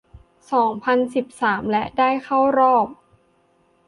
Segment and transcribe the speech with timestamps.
[0.51, 2.87] สองพันสิบสาม และได้เข้ารอบ